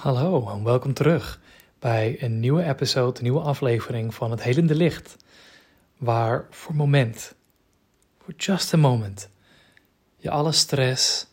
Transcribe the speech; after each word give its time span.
Hallo 0.00 0.50
en 0.50 0.64
welkom 0.64 0.94
terug 0.94 1.40
bij 1.78 2.22
een 2.22 2.40
nieuwe 2.40 2.64
episode, 2.64 3.18
een 3.18 3.22
nieuwe 3.22 3.40
aflevering 3.40 4.14
van 4.14 4.30
Het 4.30 4.42
Helende 4.42 4.74
Licht. 4.74 5.16
Waar 5.98 6.46
voor 6.50 6.74
moment, 6.74 7.34
voor 8.22 8.34
just 8.36 8.74
a 8.74 8.76
moment, 8.76 9.30
je 10.16 10.30
alle 10.30 10.52
stress 10.52 11.26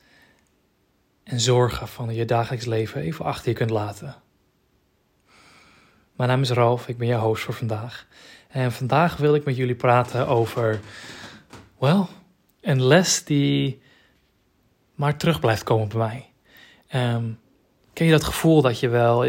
en 1.23 1.39
zorgen 1.39 1.88
van 1.88 2.13
je 2.13 2.25
dagelijks 2.25 2.65
leven 2.65 3.01
even 3.01 3.25
achter 3.25 3.49
je 3.49 3.55
kunt 3.55 3.69
laten. 3.69 4.15
Mijn 6.15 6.29
naam 6.29 6.42
is 6.42 6.49
Ralf, 6.49 6.88
ik 6.88 6.97
ben 6.97 7.08
jouw 7.08 7.22
host 7.22 7.44
voor 7.44 7.54
vandaag. 7.54 8.08
En 8.47 8.72
vandaag 8.72 9.18
wil 9.18 9.36
ik 9.36 9.46
met 9.46 9.56
jullie 9.56 9.76
praten 9.76 10.28
over, 10.28 10.79
well, 11.79 12.06
een 12.62 12.84
les 12.84 13.24
die 13.24 13.81
maar 14.96 15.18
terug 15.18 15.40
blijft 15.40 15.63
komen 15.63 15.88
bij 15.88 15.97
mij. 15.97 16.30
Um, 17.13 17.40
Ken 17.98 18.05
je 18.05 18.11
dat 18.11 18.23
gevoel 18.23 18.61
dat 18.61 18.79
je 18.79 18.89
wel 18.89 19.25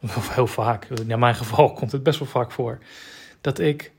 of 0.00 0.34
heel 0.34 0.46
vaak, 0.46 0.84
in 0.84 1.18
mijn 1.18 1.34
geval 1.34 1.72
komt 1.78 1.92
het 1.92 2.02
best 2.02 2.18
wel 2.18 2.28
vaak 2.28 2.50
voor, 2.50 2.78
dat 3.40 3.58
ik 3.58 3.92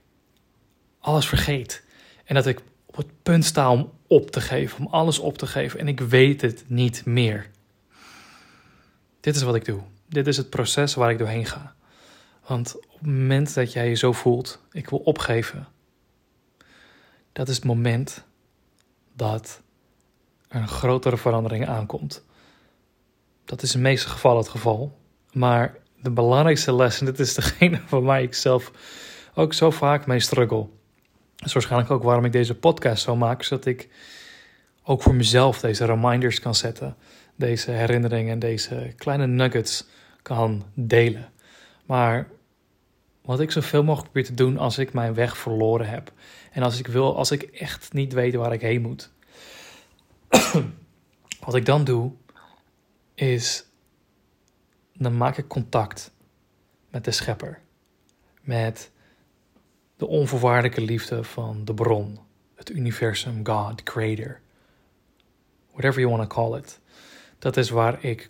alles 0.99 1.27
vergeet. 1.27 1.83
En 2.25 2.35
dat 2.35 2.45
ik 2.45 2.61
op 2.85 2.95
het 2.95 3.07
punt 3.23 3.45
sta 3.45 3.71
om 3.71 3.91
op 4.07 4.31
te 4.31 4.41
geven, 4.41 4.79
om 4.79 4.87
alles 4.91 5.19
op 5.19 5.37
te 5.37 5.47
geven. 5.47 5.79
En 5.79 5.87
ik 5.87 5.99
weet 5.99 6.41
het 6.41 6.63
niet 6.67 7.05
meer. 7.05 7.49
Dit 9.19 9.35
is 9.35 9.41
wat 9.41 9.55
ik 9.55 9.65
doe. 9.65 9.81
Dit 10.09 10.27
is 10.27 10.37
het 10.37 10.49
proces 10.49 10.93
waar 10.93 11.11
ik 11.11 11.17
doorheen 11.17 11.45
ga. 11.45 11.75
Want 12.47 12.75
op 12.75 12.99
het 12.99 13.07
moment 13.07 13.53
dat 13.53 13.73
jij 13.73 13.89
je 13.89 13.95
zo 13.95 14.11
voelt, 14.11 14.59
ik 14.71 14.89
wil 14.89 14.99
opgeven, 14.99 15.67
dat 17.33 17.49
is 17.49 17.55
het 17.55 17.65
moment 17.65 18.23
dat 19.15 19.61
er 20.47 20.61
een 20.61 20.67
grotere 20.67 21.17
verandering 21.17 21.67
aankomt. 21.67 22.23
Dat 23.53 23.61
is 23.61 23.75
in 23.75 23.81
meeste 23.81 24.09
gevallen 24.09 24.37
het 24.37 24.49
geval. 24.49 24.97
Maar 25.31 25.75
de 26.01 26.11
belangrijkste 26.11 26.75
les, 26.75 26.99
en 26.99 27.05
dit 27.05 27.19
is 27.19 27.33
degene 27.33 27.81
waar 27.89 28.21
ik 28.21 28.33
zelf 28.33 28.71
ook 29.35 29.53
zo 29.53 29.71
vaak 29.71 30.05
mee 30.05 30.19
struggle. 30.19 30.67
Dat 31.35 31.45
is 31.45 31.53
waarschijnlijk 31.53 31.91
ook 31.91 32.03
waarom 32.03 32.25
ik 32.25 32.31
deze 32.31 32.55
podcast 32.55 33.03
zo 33.03 33.15
maak, 33.15 33.43
zodat 33.43 33.65
ik 33.65 33.89
ook 34.83 35.01
voor 35.01 35.15
mezelf 35.15 35.59
deze 35.59 35.85
reminders 35.85 36.39
kan 36.39 36.55
zetten. 36.55 36.95
Deze 37.35 37.71
herinneringen 37.71 38.31
en 38.31 38.39
deze 38.39 38.93
kleine 38.97 39.27
nuggets 39.27 39.85
kan 40.21 40.65
delen. 40.73 41.29
Maar 41.85 42.27
wat 43.21 43.39
ik 43.39 43.51
zoveel 43.51 43.83
mogelijk 43.83 44.11
probeer 44.11 44.29
te 44.29 44.43
doen 44.43 44.57
als 44.57 44.77
ik 44.77 44.93
mijn 44.93 45.13
weg 45.13 45.37
verloren 45.37 45.89
heb. 45.89 46.11
En 46.51 46.63
als 46.63 46.79
ik 46.79 46.87
wil, 46.87 47.17
als 47.17 47.31
ik 47.31 47.43
echt 47.43 47.93
niet 47.93 48.13
weet 48.13 48.35
waar 48.35 48.53
ik 48.53 48.61
heen 48.61 48.81
moet. 48.81 49.11
wat 51.45 51.55
ik 51.55 51.65
dan 51.65 51.83
doe, 51.83 52.11
is 53.13 53.65
dan 54.93 55.17
maak 55.17 55.37
ik 55.37 55.47
contact 55.47 56.11
met 56.89 57.03
de 57.03 57.11
schepper. 57.11 57.59
Met 58.41 58.91
de 59.97 60.07
onvoorwaardelijke 60.07 60.81
liefde 60.81 61.23
van 61.23 61.65
de 61.65 61.73
bron, 61.73 62.19
het 62.55 62.69
universum, 62.69 63.45
God, 63.45 63.83
creator. 63.83 64.39
Whatever 65.71 66.01
you 66.01 66.15
want 66.15 66.29
to 66.29 66.35
call 66.35 66.57
it. 66.57 66.79
Dat 67.39 67.57
is 67.57 67.69
waar 67.69 68.03
ik 68.03 68.29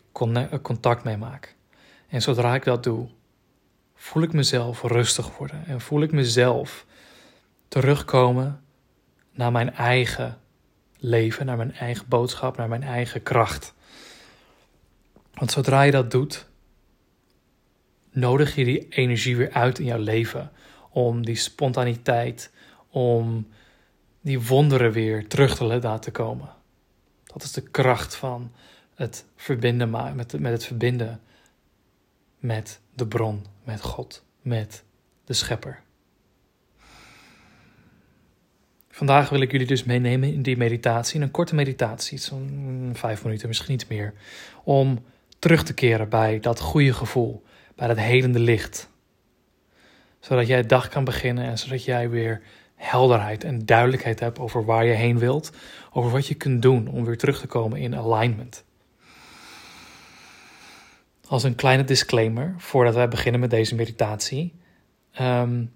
contact 0.62 1.04
mee 1.04 1.18
maak. 1.18 1.56
En 2.08 2.22
zodra 2.22 2.56
ik 2.56 2.64
dat 2.64 2.84
doe, 2.84 3.08
voel 3.96 4.24
ik 4.24 4.34
mezelf 4.34 4.82
rustig 4.82 5.38
worden 5.38 5.66
en 5.66 5.82
voel 5.82 6.02
ik 6.02 6.12
mezelf 6.12 6.86
terugkomen 7.68 8.64
naar 9.32 9.52
mijn 9.52 9.74
eigen 9.74 10.38
leven, 10.98 11.46
naar 11.46 11.58
mijn 11.58 11.74
eigen 11.74 12.08
boodschap, 12.08 12.58
naar 12.58 12.70
mijn 12.70 12.84
eigen 12.84 13.24
kracht. 13.24 13.74
Want 15.44 15.56
zodra 15.56 15.82
je 15.82 15.92
dat 15.92 16.12
doet, 16.12 16.48
nodig 18.12 18.56
je 18.56 18.66
die 18.66 18.88
energie 18.90 19.38
weer 19.38 19.52
uit 19.52 19.80
in 19.80 19.86
jouw 19.86 20.00
leven. 20.00 20.52
Om 20.90 21.26
die 21.26 21.36
spontaniteit, 21.36 22.52
om 22.90 23.48
die 24.22 24.42
wonderen 24.42 24.92
weer 24.92 25.28
terug 25.28 25.56
te 25.56 25.64
laten 25.64 26.12
komen. 26.12 26.50
Dat 27.24 27.44
is 27.44 27.52
de 27.52 27.62
kracht 27.62 28.16
van 28.16 28.52
het 28.96 29.26
verbinden 29.36 29.90
met, 29.90 30.40
met 30.40 30.52
het 30.52 30.66
verbinden 30.66 31.22
met 32.38 32.80
de 32.94 33.08
bron, 33.08 33.46
met 33.64 33.82
God, 33.82 34.24
met 34.42 34.84
de 35.26 35.34
schepper. 35.34 35.82
Vandaag 38.90 39.30
wil 39.30 39.42
ik 39.42 39.52
jullie 39.52 39.68
dus 39.68 39.84
meenemen 39.84 40.34
in 40.34 40.42
die 40.42 40.58
meditatie, 40.58 41.22
een 41.22 41.32
korte 41.32 41.56
meditatie, 41.56 42.18
zo'n 42.18 42.92
vijf 42.94 43.24
minuten, 43.24 43.48
misschien 43.48 43.74
iets 43.74 43.88
meer, 43.88 44.14
om 44.64 45.04
terug 45.44 45.64
te 45.64 45.74
keren 45.74 46.10
bij 46.10 46.40
dat 46.40 46.60
goede 46.60 46.94
gevoel, 46.94 47.44
bij 47.76 47.88
dat 47.88 47.98
helende 47.98 48.40
licht. 48.40 48.90
Zodat 50.20 50.48
jij 50.48 50.66
dag 50.66 50.88
kan 50.88 51.04
beginnen 51.04 51.44
en 51.44 51.58
zodat 51.58 51.84
jij 51.84 52.10
weer 52.10 52.42
helderheid 52.76 53.44
en 53.44 53.66
duidelijkheid 53.66 54.20
hebt 54.20 54.40
over 54.40 54.66
waar 54.66 54.86
je 54.86 54.94
heen 54.94 55.20
wilt, 55.20 55.52
over 55.92 56.12
wat 56.12 56.28
je 56.28 56.34
kunt 56.34 56.62
doen 56.62 56.88
om 56.88 57.06
weer 57.06 57.18
terug 57.18 57.40
te 57.40 57.48
komen 57.48 57.80
in 57.80 57.96
alignment. 57.96 58.64
Als 61.28 61.44
een 61.44 61.56
kleine 61.56 61.84
disclaimer 61.84 62.56
voordat 62.58 62.96
wij 62.96 63.08
beginnen 63.08 63.42
met 63.42 63.50
deze 63.50 63.76
meditatie. 63.76 64.54
Um, 65.22 65.72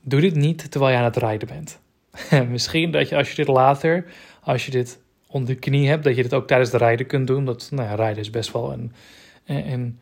doe 0.00 0.20
dit 0.20 0.34
niet 0.34 0.70
terwijl 0.70 0.92
je 0.92 0.98
aan 0.98 1.04
het 1.04 1.16
rijden 1.16 1.48
bent. 1.48 1.80
Misschien 2.50 2.90
dat 2.90 3.08
je 3.08 3.16
als 3.16 3.30
je 3.30 3.36
dit 3.36 3.48
later, 3.48 4.04
als 4.40 4.64
je 4.64 4.70
dit 4.70 4.98
onder 5.34 5.54
de 5.54 5.60
knie 5.60 5.88
hebt, 5.88 6.04
dat 6.04 6.16
je 6.16 6.22
dit 6.22 6.34
ook 6.34 6.46
tijdens 6.46 6.70
de 6.70 6.76
rijden 6.76 7.06
kunt 7.06 7.26
doen. 7.26 7.44
Dat, 7.44 7.68
nou 7.70 7.88
ja, 7.88 7.94
rijden 7.94 8.22
is 8.22 8.30
best 8.30 8.52
wel 8.52 8.72
een, 8.72 8.92
en 9.44 10.00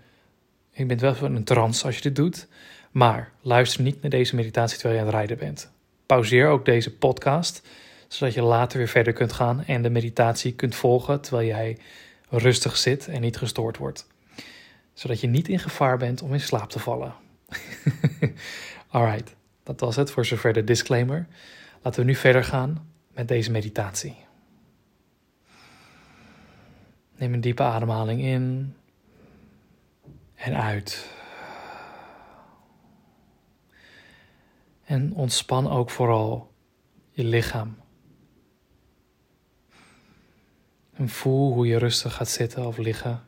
je 0.71 0.87
bent 0.87 1.01
wel 1.01 1.15
in 1.15 1.35
een 1.35 1.45
trance 1.45 1.87
als 1.87 1.97
je 1.97 2.03
dit 2.03 2.17
doet. 2.17 2.49
Maar 2.91 3.33
luister 3.41 3.83
niet 3.83 4.01
naar 4.01 4.11
deze 4.11 4.35
meditatie 4.35 4.79
terwijl 4.79 4.95
je 4.95 5.01
aan 5.01 5.07
het 5.07 5.17
rijden 5.17 5.39
bent. 5.39 5.71
Pauzeer 6.07 6.49
ook 6.49 6.65
deze 6.65 6.97
podcast, 6.97 7.63
zodat 8.09 8.35
je 8.35 8.43
later 8.43 8.79
weer 8.79 8.89
verder 8.89 9.13
kunt 9.13 9.33
gaan 9.33 9.65
en 9.65 9.83
de 9.83 9.91
meditatie 9.91 10.55
kunt 10.55 10.75
volgen 10.75 11.21
terwijl 11.21 11.49
jij 11.49 11.79
rustig 12.29 12.77
zit 12.77 13.09
en 13.09 13.21
niet 13.21 13.37
gestoord 13.37 13.77
wordt. 13.77 14.07
Zodat 14.93 15.21
je 15.21 15.27
niet 15.27 15.49
in 15.49 15.59
gevaar 15.59 15.97
bent 15.97 16.23
om 16.23 16.33
in 16.33 16.41
slaap 16.41 16.71
te 16.71 16.79
vallen. 16.79 17.15
Alright, 18.89 19.35
dat 19.63 19.81
was 19.81 19.97
het 19.97 20.11
voor 20.11 20.27
zover 20.27 20.53
de 20.53 20.65
disclaimer. 20.65 21.27
Laten 21.83 22.01
we 22.01 22.07
nu 22.07 22.15
verder 22.15 22.45
gaan 22.45 22.89
met 23.15 23.29
deze 23.29 23.51
meditatie. 23.51 24.31
Neem 27.23 27.35
een 27.35 27.41
diepe 27.41 27.63
ademhaling 27.63 28.21
in 28.21 28.77
en 30.35 30.57
uit. 30.57 31.11
En 34.85 35.15
ontspan 35.15 35.71
ook 35.71 35.91
vooral 35.91 36.53
je 37.11 37.25
lichaam. 37.25 37.77
En 40.93 41.09
voel 41.09 41.53
hoe 41.53 41.67
je 41.67 41.79
rustig 41.79 42.15
gaat 42.15 42.29
zitten 42.29 42.67
of 42.67 42.77
liggen. 42.77 43.25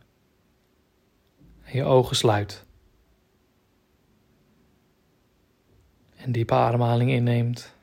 En 1.63 1.77
je 1.77 1.85
ogen 1.85 2.17
sluit. 2.17 2.65
En 6.17 6.33
diepe 6.33 6.55
ademhaling 6.55 7.11
inneemt. 7.11 7.75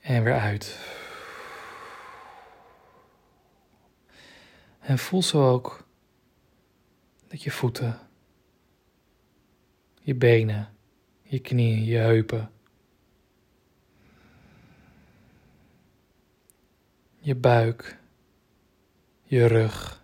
En 0.00 0.22
weer 0.22 0.38
uit. 0.38 0.93
En 4.84 4.98
voel 4.98 5.22
zo 5.22 5.50
ook 5.50 5.86
dat 7.28 7.42
je 7.42 7.50
voeten, 7.50 7.98
je 10.00 10.14
benen, 10.14 10.74
je 11.22 11.38
knieën, 11.38 11.84
je 11.84 11.96
heupen, 11.96 12.50
je 17.18 17.34
buik, 17.34 17.98
je 19.22 19.46
rug, 19.46 20.02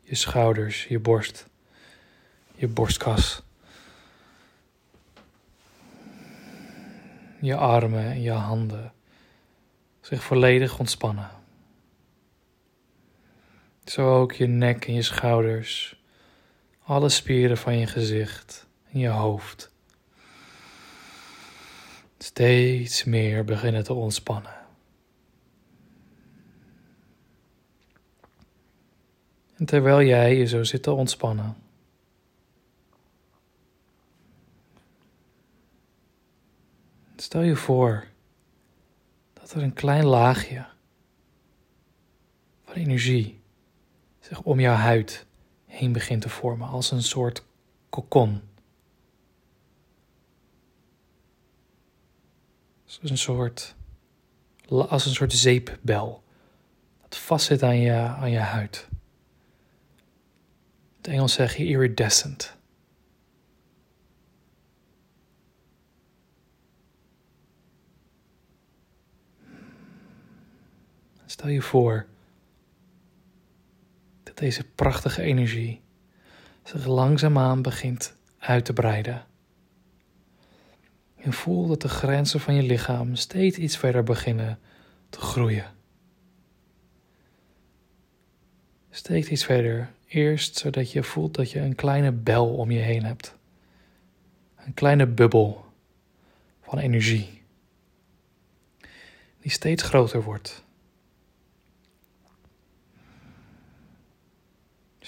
je 0.00 0.14
schouders, 0.14 0.84
je 0.84 0.98
borst, 0.98 1.46
je 2.54 2.68
borstkas, 2.68 3.42
je 7.40 7.56
armen 7.56 8.04
en 8.04 8.22
je 8.22 8.30
handen 8.30 8.92
zich 10.00 10.22
volledig 10.22 10.78
ontspannen. 10.78 11.30
Zo 13.88 14.20
ook 14.20 14.32
je 14.32 14.46
nek 14.46 14.86
en 14.86 14.94
je 14.94 15.02
schouders, 15.02 16.02
alle 16.82 17.08
spieren 17.08 17.56
van 17.56 17.78
je 17.78 17.86
gezicht 17.86 18.66
en 18.92 18.98
je 18.98 19.08
hoofd. 19.08 19.72
Steeds 22.18 23.04
meer 23.04 23.44
beginnen 23.44 23.84
te 23.84 23.92
ontspannen. 23.92 24.56
En 29.56 29.64
terwijl 29.64 30.02
jij 30.02 30.36
je 30.36 30.46
zo 30.46 30.64
zit 30.64 30.82
te 30.82 30.92
ontspannen, 30.92 31.56
stel 37.16 37.42
je 37.42 37.56
voor 37.56 38.06
dat 39.32 39.52
er 39.52 39.62
een 39.62 39.72
klein 39.72 40.04
laagje 40.04 40.66
van 42.64 42.74
energie 42.74 43.38
zich 44.28 44.42
om 44.42 44.60
jouw 44.60 44.74
huid 44.74 45.26
heen 45.66 45.92
begint 45.92 46.22
te 46.22 46.28
vormen 46.28 46.68
als 46.68 46.90
een 46.90 47.02
soort 47.02 47.44
kokon. 47.88 48.42
Als 52.84 53.10
een 53.10 53.18
soort, 53.18 53.74
als 54.68 55.06
een 55.06 55.14
soort 55.14 55.32
zeepbel 55.32 56.22
dat 57.00 57.18
vastzit 57.18 57.62
aan 57.62 57.76
je, 57.76 57.92
aan 57.92 58.30
je 58.30 58.38
huid. 58.38 58.86
In 58.90 58.96
het 60.96 61.06
Engels 61.06 61.32
zeg 61.32 61.56
je 61.56 61.64
iridescent. 61.64 62.56
Stel 71.26 71.48
je 71.48 71.62
voor 71.62 72.06
deze 74.38 74.64
prachtige 74.64 75.22
energie 75.22 75.80
zich 76.62 76.86
langzaamaan 76.86 77.62
begint 77.62 78.16
uit 78.38 78.64
te 78.64 78.72
breiden. 78.72 79.26
En 81.16 81.32
voel 81.32 81.66
dat 81.66 81.82
de 81.82 81.88
grenzen 81.88 82.40
van 82.40 82.54
je 82.54 82.62
lichaam 82.62 83.14
steeds 83.14 83.56
iets 83.56 83.76
verder 83.76 84.02
beginnen 84.02 84.58
te 85.10 85.20
groeien. 85.20 85.72
Steek 88.90 89.30
iets 89.30 89.44
verder, 89.44 89.90
eerst 90.06 90.56
zodat 90.56 90.92
je 90.92 91.02
voelt 91.02 91.34
dat 91.34 91.50
je 91.50 91.60
een 91.60 91.74
kleine 91.74 92.12
bel 92.12 92.54
om 92.54 92.70
je 92.70 92.80
heen 92.80 93.04
hebt. 93.04 93.36
Een 94.56 94.74
kleine 94.74 95.06
bubbel 95.06 95.64
van 96.62 96.78
energie, 96.78 97.42
die 99.40 99.50
steeds 99.50 99.82
groter 99.82 100.22
wordt. 100.22 100.66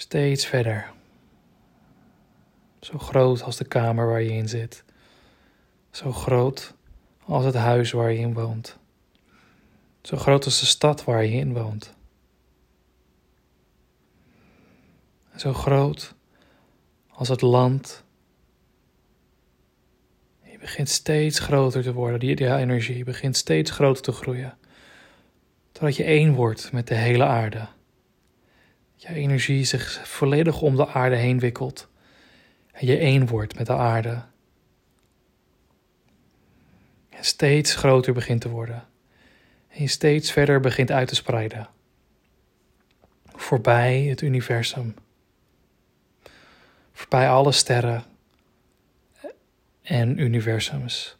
Steeds 0.01 0.45
verder. 0.45 0.91
Zo 2.79 2.97
groot 2.97 3.41
als 3.41 3.57
de 3.57 3.65
kamer 3.65 4.07
waar 4.07 4.21
je 4.21 4.31
in 4.31 4.49
zit. 4.49 4.83
Zo 5.91 6.11
groot 6.11 6.73
als 7.25 7.45
het 7.45 7.55
huis 7.55 7.91
waar 7.91 8.11
je 8.11 8.19
in 8.19 8.33
woont. 8.33 8.77
Zo 10.01 10.17
groot 10.17 10.45
als 10.45 10.59
de 10.59 10.65
stad 10.65 11.03
waar 11.03 11.25
je 11.25 11.31
in 11.31 11.53
woont. 11.53 11.93
Zo 15.35 15.53
groot 15.53 16.13
als 17.09 17.27
het 17.27 17.41
land. 17.41 18.03
Je 20.43 20.57
begint 20.57 20.89
steeds 20.89 21.39
groter 21.39 21.83
te 21.83 21.93
worden. 21.93 22.19
Die, 22.19 22.35
die 22.35 22.55
energie 22.55 23.03
begint 23.03 23.37
steeds 23.37 23.71
groter 23.71 24.03
te 24.03 24.11
groeien. 24.11 24.57
Totdat 25.71 25.95
je 25.95 26.03
één 26.03 26.33
wordt 26.33 26.71
met 26.71 26.87
de 26.87 26.95
hele 26.95 27.25
aarde 27.25 27.67
je 29.01 29.13
energie 29.13 29.63
zich 29.63 30.07
volledig 30.07 30.61
om 30.61 30.75
de 30.75 30.87
aarde 30.87 31.15
heen 31.15 31.39
wikkelt 31.39 31.89
en 32.71 32.87
je 32.87 32.97
één 32.97 33.27
wordt 33.27 33.55
met 33.55 33.67
de 33.67 33.73
aarde. 33.73 34.23
En 37.09 37.23
steeds 37.23 37.75
groter 37.75 38.13
begint 38.13 38.41
te 38.41 38.49
worden 38.49 38.87
en 39.67 39.81
je 39.81 39.87
steeds 39.87 40.31
verder 40.31 40.59
begint 40.59 40.91
uit 40.91 41.07
te 41.07 41.15
spreiden. 41.15 41.69
Voorbij 43.25 44.01
het 44.01 44.21
universum. 44.21 44.95
Voorbij 46.93 47.29
alle 47.29 47.51
sterren 47.51 48.03
en 49.81 50.19
universums. 50.19 51.17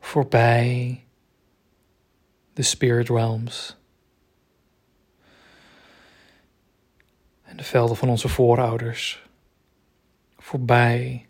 Voorbij 0.00 1.04
de 2.52 2.62
spirit 2.62 3.08
realms. 3.08 3.79
En 7.50 7.56
de 7.56 7.64
velden 7.64 7.96
van 7.96 8.08
onze 8.08 8.28
voorouders, 8.28 9.28
voorbij 10.38 11.28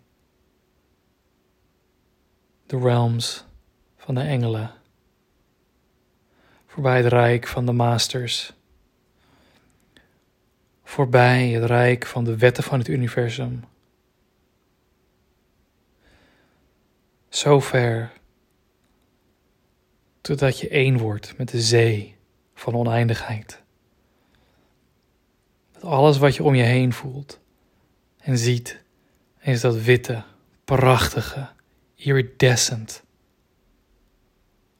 de 2.65 2.77
realms 2.79 3.45
van 3.97 4.15
de 4.15 4.21
engelen, 4.21 4.71
voorbij 6.65 6.97
het 6.97 7.05
rijk 7.05 7.47
van 7.47 7.65
de 7.65 7.71
masters, 7.71 8.53
voorbij 10.83 11.49
het 11.49 11.63
rijk 11.63 12.05
van 12.05 12.23
de 12.23 12.37
wetten 12.37 12.63
van 12.63 12.79
het 12.79 12.87
universum. 12.87 13.63
Zo 17.29 17.59
ver 17.59 18.11
totdat 20.21 20.59
je 20.59 20.69
één 20.69 20.97
wordt 20.97 21.37
met 21.37 21.49
de 21.49 21.61
zee 21.61 22.17
van 22.53 22.75
oneindigheid 22.75 23.60
alles 25.81 26.17
wat 26.17 26.35
je 26.35 26.43
om 26.43 26.55
je 26.55 26.63
heen 26.63 26.93
voelt 26.93 27.39
en 28.17 28.37
ziet, 28.37 28.83
is 29.39 29.61
dat 29.61 29.75
witte, 29.75 30.23
prachtige, 30.65 31.49
iridescent, 31.95 33.03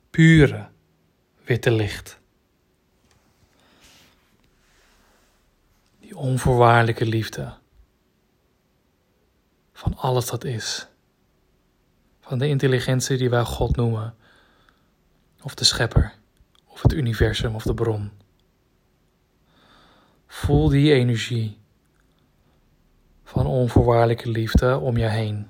pure 0.10 0.70
witte 1.44 1.72
licht. 1.72 2.20
Die 6.00 6.18
onvoorwaardelijke 6.18 7.06
liefde 7.06 7.54
van 9.74 9.98
alles 9.98 10.26
dat 10.26 10.44
is. 10.44 10.88
Van 12.20 12.38
de 12.38 12.48
intelligentie 12.48 13.18
die 13.18 13.30
wij 13.30 13.44
God 13.44 13.76
noemen, 13.76 14.16
of 15.42 15.56
de 15.56 15.64
schepper, 15.64 16.14
of 16.66 16.82
het 16.82 16.94
universum 16.94 17.56
of 17.56 17.64
de 17.64 17.74
bron. 17.74 18.21
Voel 20.32 20.70
die 20.70 20.94
energie 20.94 21.58
van 23.24 23.46
onvoorwaardelijke 23.46 24.30
liefde 24.30 24.78
om 24.78 24.98
je 24.98 25.08
heen. 25.08 25.48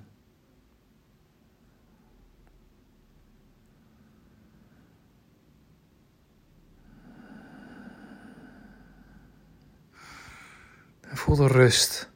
En 11.01 11.17
voel 11.17 11.35
de 11.35 11.47
rust 11.47 12.09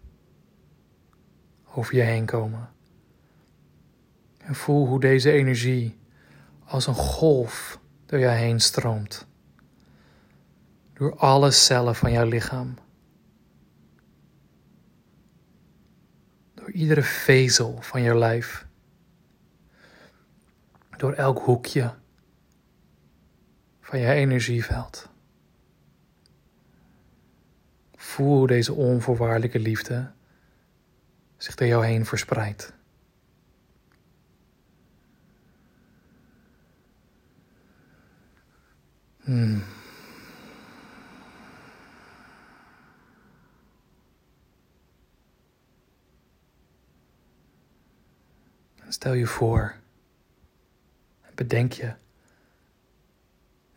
over 1.74 1.96
je 1.96 2.02
heen 2.02 2.26
komen. 2.26 2.70
En 4.38 4.56
voel 4.56 4.88
hoe 4.88 5.00
deze 5.00 5.32
energie 5.32 5.98
als 6.64 6.88
een 6.88 6.96
golf 6.96 7.80
door 8.06 8.20
je 8.20 8.28
heen 8.28 8.60
stroomt 8.60 9.28
door 10.96 11.16
alle 11.16 11.52
cellen 11.52 11.96
van 11.96 12.12
jouw 12.12 12.26
lichaam. 12.26 12.78
Door 16.54 16.72
iedere 16.72 17.04
vezel 17.04 17.82
van 17.82 18.02
je 18.02 18.16
lijf. 18.16 18.68
Door 20.98 21.14
elk 21.14 21.40
hoekje 21.40 21.94
van 23.82 24.00
je 24.00 24.08
energieveld. 24.08 25.10
Voel 27.96 28.46
deze 28.46 28.74
onvoorwaardelijke 28.74 29.60
liefde 29.60 30.12
zich 31.38 31.56
door 31.56 31.68
jou 31.68 31.86
heen 31.86 32.06
verspreidt. 32.06 32.74
Hmm. 39.22 39.64
Stel 48.96 49.14
je 49.14 49.28
voor, 49.28 49.76
bedenk 51.34 51.72
je 51.72 51.94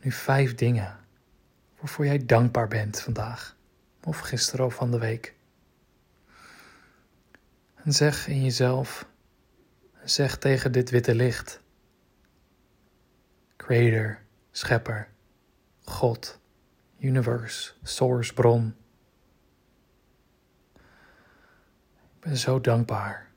nu 0.01 0.13
vijf 0.13 0.55
dingen 0.55 0.99
waarvoor 1.79 2.07
jij 2.07 2.27
dankbaar 2.27 2.69
bent 2.69 3.01
vandaag 3.01 3.57
of 4.05 4.19
gisteren 4.19 4.67
of 4.67 4.75
van 4.75 4.91
de 4.91 4.99
week. 4.99 5.35
En 7.75 7.93
zeg 7.93 8.29
in 8.29 8.43
jezelf, 8.43 9.09
zeg 10.05 10.39
tegen 10.39 10.73
dit 10.73 10.91
witte 10.91 11.15
licht, 11.15 11.61
Creator, 13.57 14.21
Schepper, 14.51 15.09
God, 15.85 16.41
Universe, 16.99 17.73
Source, 17.83 18.35
Bron. 18.35 18.77
Ik 21.95 22.21
ben 22.21 22.37
zo 22.37 22.61
dankbaar 22.61 23.28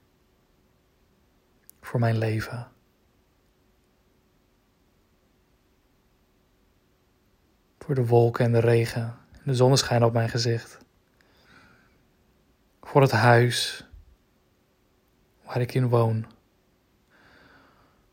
voor 1.82 2.00
mijn 2.00 2.18
leven. 2.18 2.72
Voor 7.80 7.96
de 7.96 8.06
wolken 8.06 8.46
en 8.46 8.52
de 8.52 8.60
regen 8.60 9.18
en 9.32 9.42
de 9.44 9.56
zonneschijn 9.56 10.04
op 10.04 10.14
mijn 10.14 10.30
gezicht. 10.30 10.78
Voor 12.82 13.02
het 13.02 13.12
huis 13.12 13.86
waar 15.44 15.62
ik 15.62 15.74
in 15.74 15.88
woon. 15.88 16.26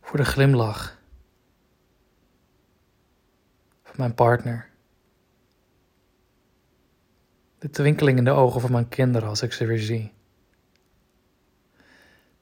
Voor 0.00 0.16
de 0.16 0.24
glimlach 0.24 0.98
van 3.82 3.94
mijn 3.96 4.14
partner. 4.14 4.70
De 7.58 7.70
twinkeling 7.70 8.18
in 8.18 8.24
de 8.24 8.30
ogen 8.30 8.60
van 8.60 8.72
mijn 8.72 8.88
kinderen 8.88 9.28
als 9.28 9.42
ik 9.42 9.52
ze 9.52 9.66
weer 9.66 9.78
zie. 9.78 10.12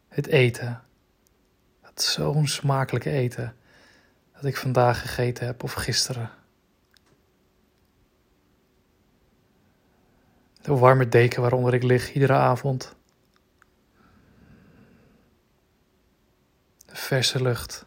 Het 0.09 0.27
eten. 0.27 0.86
Zo'n 2.01 2.47
smakelijke 2.47 3.11
eten 3.11 3.57
dat 4.33 4.45
ik 4.45 4.57
vandaag 4.57 5.01
gegeten 5.01 5.47
heb 5.47 5.63
of 5.63 5.73
gisteren. 5.73 6.31
De 10.63 10.75
warme 10.75 11.09
deken 11.09 11.41
waaronder 11.43 11.75
ik 11.75 11.83
lig 11.83 12.13
iedere 12.13 12.33
avond. 12.33 12.97
De 16.87 16.97
verse 16.97 17.43
lucht, 17.43 17.87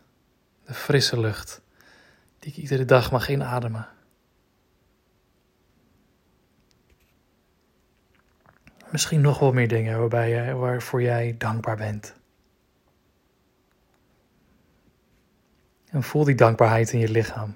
de 0.66 0.74
frisse 0.74 1.20
lucht 1.20 1.62
die 2.39 2.51
ik 2.51 2.58
iedere 2.58 2.86
dag 2.86 3.12
mag 3.12 3.30
inademen. 3.30 3.88
Misschien 8.92 9.22
nog 9.22 9.39
wel 9.39 9.54
meer 9.54 9.68
dingen 9.68 10.00
waarbij 10.00 10.30
jij, 10.30 10.56
waarvoor 10.56 11.01
jij 11.01 11.36
dankbaar 11.38 11.78
bent. 11.78 12.19
En 15.89 16.03
voel 16.03 16.24
die 16.24 16.36
dankbaarheid 16.36 16.91
in 16.91 17.00
je 17.00 17.10
lichaam. 17.10 17.55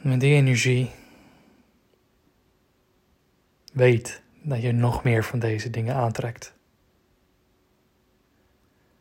Met 0.00 0.20
die 0.20 0.34
energie 0.34 0.90
weet 3.72 4.22
dat 4.42 4.62
je 4.62 4.72
nog 4.72 5.04
meer 5.04 5.24
van 5.24 5.38
deze 5.38 5.70
dingen 5.70 5.94
aantrekt. 5.94 6.54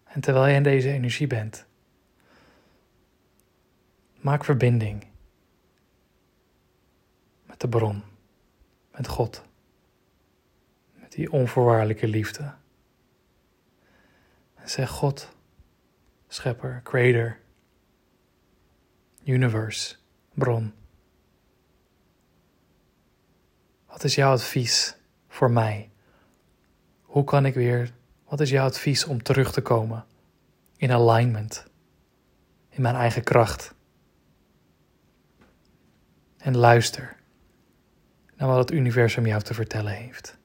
En 0.04 0.22
terwijl 0.22 0.48
je 0.48 0.56
in 0.56 0.64
deze 0.64 0.92
energie 0.92 1.28
bent, 1.28 1.66
maak 4.16 4.46
verbinding 4.46 5.08
met 7.46 7.60
de 7.60 7.70
bron, 7.70 8.04
met 8.92 9.08
God, 9.08 9.49
die 11.20 11.32
onvoorwaardelijke 11.32 12.08
liefde. 12.08 12.54
En 14.56 14.70
zeg 14.70 14.90
God, 14.90 15.30
schepper, 16.28 16.82
creator, 16.84 17.38
universe, 19.24 19.96
bron. 20.34 20.74
Wat 23.86 24.04
is 24.04 24.16
jouw 24.16 24.32
advies 24.32 24.98
voor 25.28 25.52
mij? 25.52 25.92
Hoe 27.02 27.24
kan 27.24 27.46
ik 27.46 27.54
weer, 27.54 27.92
wat 28.26 28.40
is 28.40 28.50
jouw 28.50 28.66
advies 28.66 29.06
om 29.06 29.24
terug 29.24 29.52
te 29.52 29.62
komen 29.62 30.06
in 30.78 30.92
alignment, 30.92 31.66
in 32.70 32.82
mijn 32.82 32.96
eigen 32.96 33.24
kracht? 33.24 33.74
En 36.38 36.58
luister 36.58 37.18
naar 38.36 38.48
wat 38.48 38.58
het 38.58 38.72
universum 38.72 39.26
jou 39.26 39.42
te 39.42 39.54
vertellen 39.54 39.94
heeft. 39.94 40.39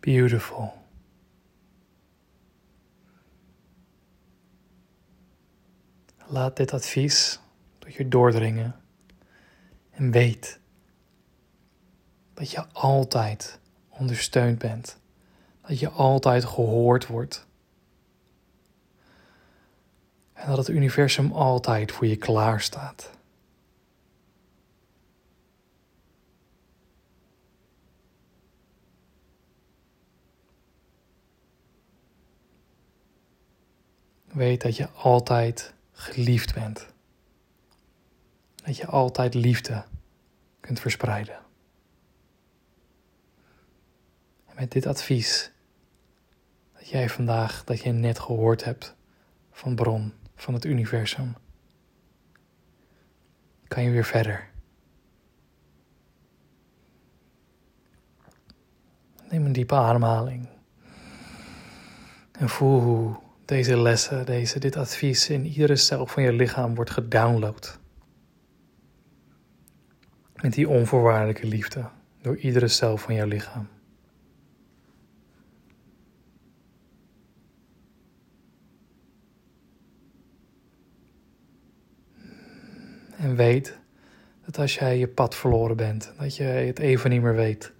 Beautiful. 0.00 0.72
Laat 6.26 6.56
dit 6.56 6.72
advies 6.72 7.40
tot 7.78 7.94
je 7.94 8.08
doordringen 8.08 8.74
en 9.90 10.10
weet 10.10 10.60
dat 12.34 12.50
je 12.50 12.66
altijd 12.72 13.58
ondersteund 13.88 14.58
bent, 14.58 14.98
dat 15.60 15.78
je 15.78 15.88
altijd 15.88 16.44
gehoord 16.44 17.06
wordt 17.06 17.46
en 20.32 20.48
dat 20.48 20.56
het 20.56 20.68
universum 20.68 21.32
altijd 21.32 21.92
voor 21.92 22.06
je 22.06 22.16
klaar 22.16 22.60
staat. 22.60 23.17
Weet 34.32 34.62
dat 34.62 34.76
je 34.76 34.88
altijd 34.88 35.74
geliefd 35.92 36.54
bent. 36.54 36.86
Dat 38.54 38.76
je 38.76 38.86
altijd 38.86 39.34
liefde 39.34 39.84
kunt 40.60 40.80
verspreiden. 40.80 41.38
En 44.46 44.54
met 44.54 44.72
dit 44.72 44.86
advies 44.86 45.52
dat 46.72 46.88
jij 46.88 47.08
vandaag, 47.08 47.64
dat 47.64 47.80
je 47.82 47.92
net 47.92 48.18
gehoord 48.18 48.64
hebt 48.64 48.94
van 49.50 49.74
bron, 49.74 50.12
van 50.34 50.54
het 50.54 50.64
universum, 50.64 51.34
kan 53.68 53.82
je 53.82 53.90
weer 53.90 54.04
verder. 54.04 54.50
Neem 59.30 59.46
een 59.46 59.52
diepe 59.52 59.74
ademhaling. 59.74 60.48
En 62.32 62.48
voel 62.48 62.80
hoe 62.80 63.16
deze 63.48 63.76
lessen, 63.76 64.26
deze, 64.26 64.58
dit 64.58 64.76
advies 64.76 65.28
in 65.28 65.46
iedere 65.46 65.76
cel 65.76 66.06
van 66.06 66.22
je 66.22 66.32
lichaam 66.32 66.74
wordt 66.74 66.90
gedownload. 66.90 67.78
Met 70.42 70.52
die 70.52 70.68
onvoorwaardelijke 70.68 71.46
liefde 71.46 71.88
door 72.22 72.36
iedere 72.36 72.68
cel 72.68 72.96
van 72.96 73.14
jouw 73.14 73.26
lichaam. 73.26 73.68
En 83.16 83.36
weet 83.36 83.78
dat 84.44 84.58
als 84.58 84.74
jij 84.74 84.98
je 84.98 85.08
pad 85.08 85.34
verloren 85.34 85.76
bent, 85.76 86.12
dat 86.18 86.36
je 86.36 86.42
het 86.42 86.78
even 86.78 87.10
niet 87.10 87.22
meer 87.22 87.34
weet, 87.34 87.72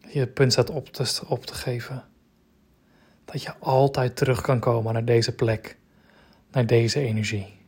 dat 0.00 0.12
je 0.12 0.20
het 0.20 0.34
punt 0.34 0.52
staat 0.52 0.70
op 0.70 0.88
te, 0.88 1.20
op 1.26 1.46
te 1.46 1.54
geven 1.54 2.10
dat 3.32 3.42
je 3.42 3.54
altijd 3.58 4.16
terug 4.16 4.40
kan 4.40 4.60
komen 4.60 4.92
naar 4.92 5.04
deze 5.04 5.34
plek, 5.34 5.76
naar 6.50 6.66
deze 6.66 7.00
energie. 7.00 7.60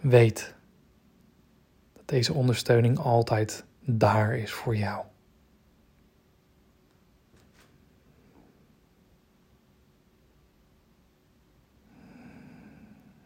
Weet 0.00 0.54
dat 1.92 2.08
deze 2.08 2.32
ondersteuning 2.32 2.98
altijd 2.98 3.64
daar 3.80 4.36
is 4.36 4.52
voor 4.52 4.76
jou. 4.76 5.04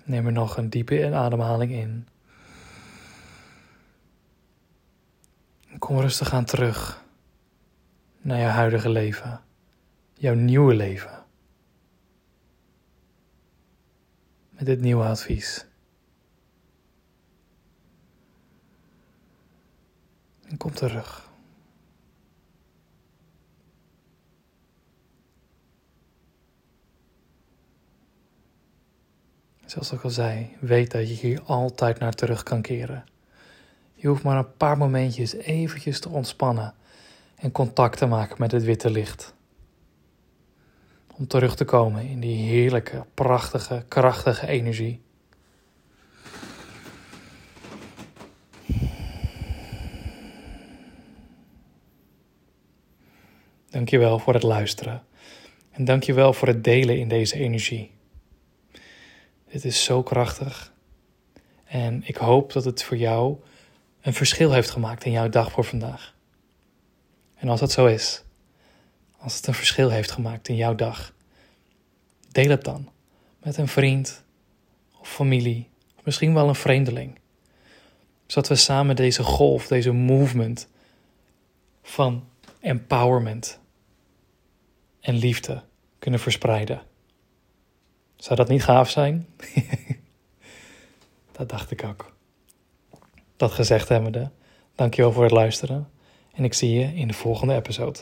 Neem 0.04 0.26
er 0.26 0.32
nog 0.32 0.56
een 0.56 0.70
diepe 0.70 1.14
ademhaling 1.14 1.72
in. 1.72 2.08
Kom 5.78 6.00
rustig 6.00 6.32
aan 6.32 6.44
terug 6.44 7.04
naar 8.20 8.38
je 8.38 8.44
huidige 8.44 8.88
leven 8.88 9.46
jouw 10.18 10.34
nieuwe 10.34 10.74
leven. 10.74 11.24
Met 14.50 14.66
dit 14.66 14.80
nieuwe 14.80 15.04
advies. 15.04 15.66
En 20.42 20.56
kom 20.56 20.74
terug. 20.74 21.30
Zoals 29.66 29.92
ik 29.92 30.02
al 30.02 30.10
zei, 30.10 30.56
weet 30.60 30.90
dat 30.90 31.08
je 31.08 31.14
hier 31.14 31.42
altijd 31.42 31.98
naar 31.98 32.12
terug 32.12 32.42
kan 32.42 32.62
keren. 32.62 33.04
Je 33.94 34.08
hoeft 34.08 34.22
maar 34.22 34.38
een 34.38 34.56
paar 34.56 34.76
momentjes 34.76 35.32
eventjes 35.32 36.00
te 36.00 36.08
ontspannen 36.08 36.74
en 37.34 37.52
contact 37.52 37.98
te 37.98 38.06
maken 38.06 38.36
met 38.38 38.52
het 38.52 38.62
witte 38.62 38.90
licht 38.90 39.36
om 41.18 41.26
terug 41.26 41.56
te 41.56 41.64
komen 41.64 42.08
in 42.08 42.20
die 42.20 42.36
heerlijke, 42.36 43.06
prachtige, 43.14 43.84
krachtige 43.88 44.46
energie. 44.46 45.00
Dankjewel 53.70 54.18
voor 54.18 54.34
het 54.34 54.42
luisteren. 54.42 55.02
En 55.70 55.84
dankjewel 55.84 56.32
voor 56.32 56.48
het 56.48 56.64
delen 56.64 56.98
in 56.98 57.08
deze 57.08 57.34
energie. 57.34 57.90
Dit 59.50 59.64
is 59.64 59.84
zo 59.84 60.02
krachtig. 60.02 60.72
En 61.64 62.02
ik 62.06 62.16
hoop 62.16 62.52
dat 62.52 62.64
het 62.64 62.82
voor 62.82 62.96
jou 62.96 63.36
een 64.00 64.14
verschil 64.14 64.52
heeft 64.52 64.70
gemaakt 64.70 65.04
in 65.04 65.12
jouw 65.12 65.28
dag 65.28 65.50
voor 65.50 65.64
vandaag. 65.64 66.14
En 67.34 67.48
als 67.48 67.60
dat 67.60 67.72
zo 67.72 67.86
is, 67.86 68.24
als 69.18 69.36
het 69.36 69.46
een 69.46 69.54
verschil 69.54 69.90
heeft 69.90 70.10
gemaakt 70.10 70.48
in 70.48 70.56
jouw 70.56 70.74
dag, 70.74 71.12
deel 72.30 72.50
het 72.50 72.64
dan 72.64 72.88
met 73.42 73.56
een 73.56 73.68
vriend 73.68 74.24
of 75.00 75.08
familie, 75.08 75.68
of 75.96 76.04
misschien 76.04 76.34
wel 76.34 76.48
een 76.48 76.54
vreemdeling. 76.54 77.18
Zodat 78.26 78.48
we 78.48 78.54
samen 78.54 78.96
deze 78.96 79.22
golf, 79.22 79.66
deze 79.66 79.92
movement 79.92 80.68
van 81.82 82.28
empowerment 82.60 83.60
en 85.00 85.14
liefde 85.14 85.62
kunnen 85.98 86.20
verspreiden. 86.20 86.82
Zou 88.16 88.36
dat 88.36 88.48
niet 88.48 88.64
gaaf 88.64 88.90
zijn? 88.90 89.26
dat 91.36 91.48
dacht 91.48 91.70
ik 91.70 91.84
ook. 91.84 92.16
Dat 93.36 93.52
gezegd 93.52 93.88
hebbende, 93.88 94.30
dankjewel 94.74 95.12
voor 95.12 95.22
het 95.22 95.32
luisteren 95.32 95.90
en 96.34 96.44
ik 96.44 96.54
zie 96.54 96.78
je 96.78 96.94
in 96.94 97.08
de 97.08 97.14
volgende 97.14 97.54
episode. 97.54 97.98